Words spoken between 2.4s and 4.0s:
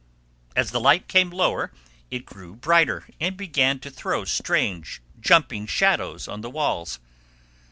brighter and began to